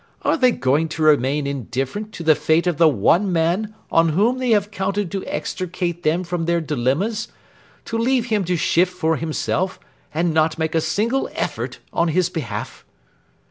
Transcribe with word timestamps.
Are 0.23 0.35
they 0.35 0.49
going 0.49 0.87
to 0.97 1.03
remain 1.03 1.45
indifferent 1.45 2.11
to 2.13 2.23
the 2.23 2.33
fate 2.33 2.65
of 2.65 2.77
the 2.77 2.87
one 2.87 3.31
man 3.31 3.75
on 3.91 4.09
whom 4.09 4.39
they 4.39 4.49
have 4.49 4.71
counted 4.71 5.11
to 5.11 5.23
extricate 5.27 6.01
them 6.01 6.23
from 6.23 6.45
their 6.45 6.59
dilemmas, 6.59 7.27
to 7.85 7.99
leave 7.99 8.25
him 8.25 8.43
to 8.45 8.57
shift 8.57 8.91
for 8.97 9.17
himself, 9.17 9.79
and 10.11 10.33
not 10.33 10.57
make 10.57 10.73
a 10.73 10.81
single 10.81 11.29
effort 11.35 11.77
on 11.93 12.07
his 12.07 12.29
behalf?' 12.31 12.83